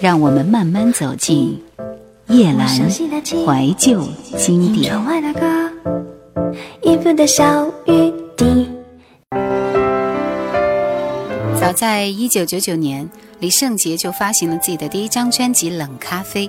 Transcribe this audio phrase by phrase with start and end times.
[0.00, 1.56] 让我们慢慢走进
[2.28, 2.68] 叶蓝
[3.46, 4.02] 怀旧
[4.36, 4.92] 经典。
[11.60, 16.48] 早在一九九九年，李圣杰就发行了自己的第一张专辑《冷咖啡》。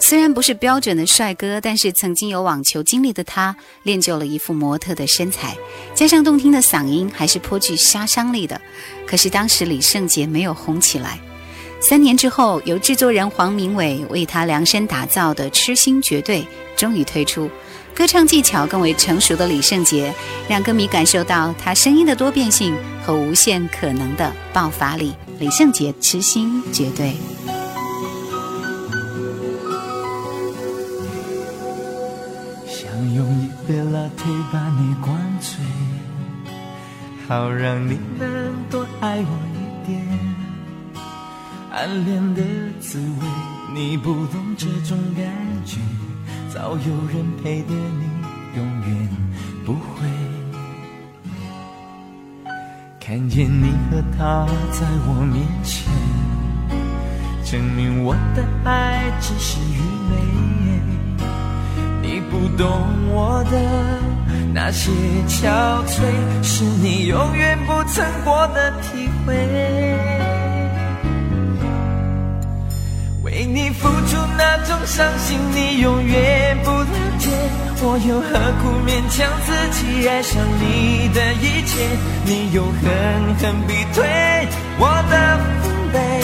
[0.00, 3.54] 虽然不是标准的帅哥，但是曾经有网球经历的他，
[3.84, 5.56] 练就了一副模特的身材，
[5.94, 8.60] 加上动听的嗓音，还是颇具杀伤力的。
[9.06, 11.20] 可是当时李圣杰没有红起来。
[11.82, 16.42] 三年之后，由制作人黄明伟为他量身打造的《痴心绝对》
[16.76, 17.50] 终于推出。
[17.94, 20.12] 歌唱技巧更为成熟的李圣杰，
[20.46, 25.14] 让歌迷感受到他声音的多变性和无限可能的爆发力。
[25.38, 27.12] 李圣杰《痴心绝对》。
[32.66, 35.58] 想用一杯 Latte 把你灌醉，
[37.26, 38.28] 好让你能
[38.70, 40.29] 多爱我一点。
[41.72, 42.42] 暗恋的
[42.80, 43.26] 滋味，
[43.72, 45.22] 你不懂这种感
[45.64, 45.78] 觉。
[46.52, 48.04] 早有人陪的你，
[48.56, 49.08] 永远
[49.64, 50.08] 不会
[52.98, 55.86] 看见你和他在我面前，
[57.44, 60.22] 证明我的爱只是愚昧。
[62.02, 62.66] 你不懂
[63.14, 63.60] 我的
[64.52, 64.90] 那些
[65.28, 65.46] 憔
[65.86, 66.02] 悴，
[66.42, 69.99] 是你永远不曾过的体会。
[73.30, 76.86] 为你付出那种伤心，你永远不了
[77.18, 77.28] 解，
[77.82, 81.86] 我又何苦勉强自己爱上你的一切？
[82.26, 84.02] 你又狠狠逼退
[84.78, 86.20] 我的防备，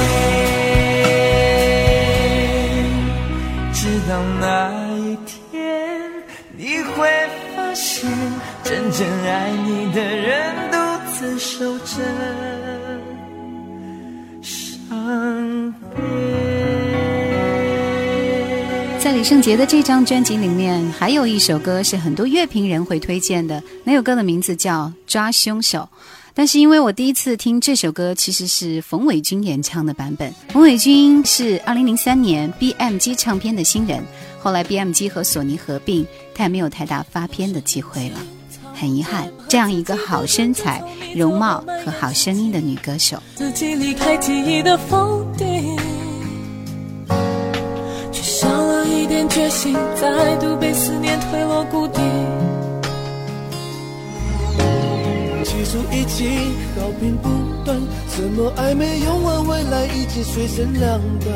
[18.99, 25.79] 在李圣杰的这张专辑里面，还有一首歌是很多乐评人会推荐的，那首歌的名字叫《抓凶手》。
[26.33, 30.33] 但是因为我第一次听这首歌，其实是冯伟军演唱的版本。
[30.49, 34.01] 冯伟军是二零零三年 BMG 唱片的新人，
[34.39, 38.17] 后来 BMG 和索尼合并，他也没有太大发片的机会了，
[38.73, 39.29] 很遗憾。
[39.49, 40.81] 这样一个好身材、
[41.15, 43.21] 容貌和好声音的女歌手。
[43.35, 44.77] 自己离开记忆的
[45.37, 45.75] 底。
[48.13, 51.87] 却少了一点决心，再度被思念推落谷
[55.63, 56.25] 结束一起，
[56.79, 57.29] 好评不
[57.63, 57.79] 断。
[58.07, 61.27] 怎么爱没用完，未来已经碎成两半？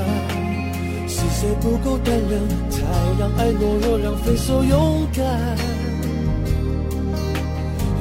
[1.07, 2.42] 是谁不够胆量，
[2.72, 2.81] 才
[3.19, 5.24] 让爱懦弱，让分手勇敢？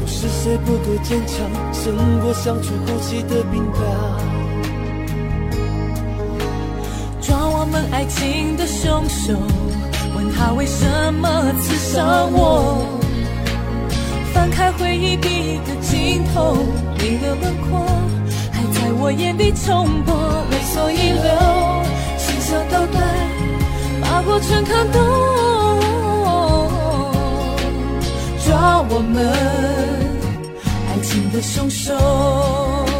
[0.00, 4.18] 又是谁不够坚强，胜过相处呼吸的冰凉？
[7.20, 9.34] 抓我们爱情的凶手，
[10.16, 10.86] 问他为什
[11.20, 13.03] 么刺伤我？
[14.34, 16.56] 翻开回忆笔的尽头，
[16.98, 17.80] 你的轮廓
[18.50, 20.14] 还在我眼里重播，
[20.50, 21.38] 没所遗留，
[22.18, 23.00] 嬉笑倒带，
[24.02, 25.00] 把过全看懂，
[28.44, 29.30] 抓我们
[30.90, 32.93] 爱情的凶手。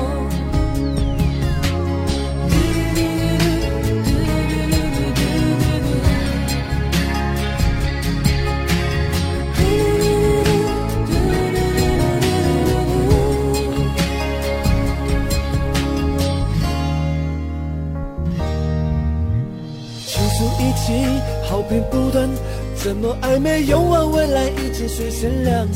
[23.45, 25.75] 没有完，未来已经碎成两半。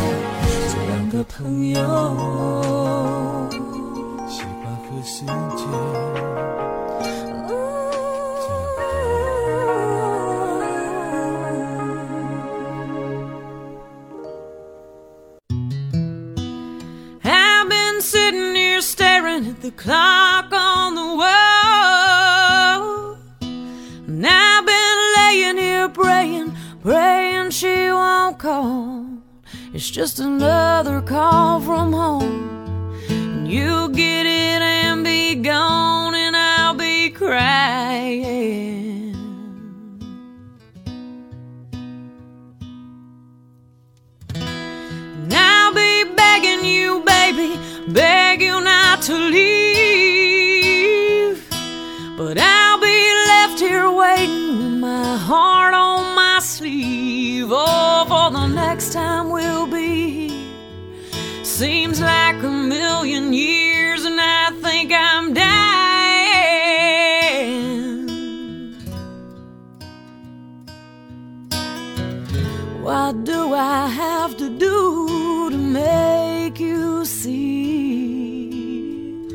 [0.68, 2.64] 这两个朋友。
[4.28, 5.26] 习惯和时
[5.56, 6.67] 间。
[19.48, 21.22] at the clock on the wall.
[24.06, 29.06] And I've been laying here praying, praying she won't call.
[29.72, 32.96] It's just another call from home.
[33.08, 39.14] And you get it and be gone, and I'll be crying.
[44.34, 47.58] And I'll be begging you, baby,
[47.92, 48.97] beg you not
[58.78, 60.54] next time we'll be here.
[61.44, 65.98] Seems like a million years, and I think I'm dying.
[72.84, 79.28] What do I have to do to make you see?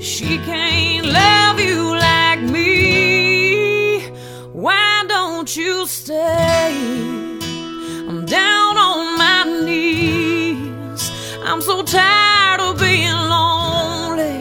[0.00, 4.00] She can't love you like me.
[4.64, 7.20] Why don't you stay?
[11.62, 14.36] so tired of being lonely.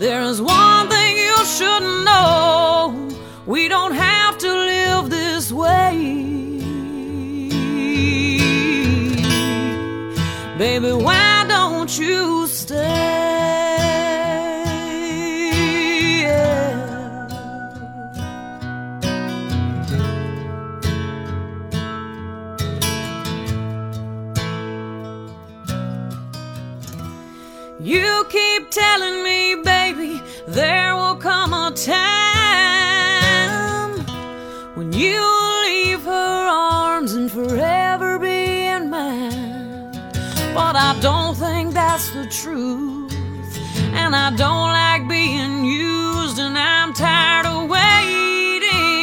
[0.00, 3.08] There is one thing you should know
[3.46, 5.92] we don't have to live this way.
[10.62, 13.15] Baby, why don't you stay?
[40.92, 43.12] I don't think that's the truth.
[44.00, 48.94] And I don't like being used, and I'm tired of waiting.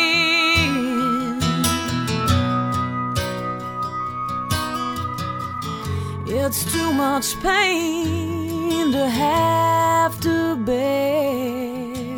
[6.44, 12.16] It's too much pain to have to bear.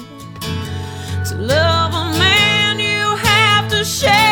[1.29, 4.24] To love a man, you have to share.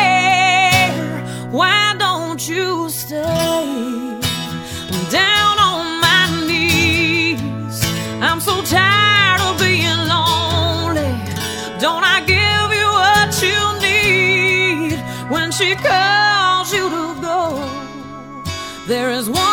[18.86, 19.43] There is one.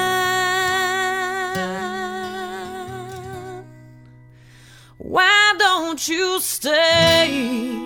[4.98, 7.80] Why don't you stay?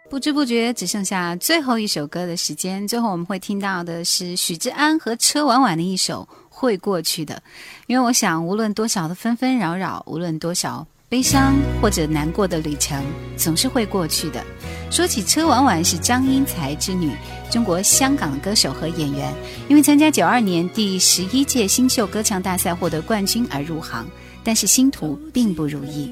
[0.10, 7.36] 不知不觉只剩下最后一首歌的时间，最后我们会听到的是许志安和车婉婉的一首《会过去的》，
[7.86, 13.06] 因为我想，无论多少的纷纷扰扰，无论多少悲伤或者难过的旅程，
[13.38, 14.44] 总是会过去的。
[14.90, 17.12] 说起车婉婉，是张英才之女，
[17.52, 19.32] 中国香港歌手和演员，
[19.70, 24.08] 因为参加九二年第十一届新秀歌唱大赛获得冠军而入行，
[24.44, 26.12] 但是星途并不如意。